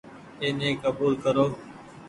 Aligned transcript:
اي 0.41 0.47
ني 0.59 0.69
ڪبول 0.83 1.13
ڪرو۔ 1.23 1.45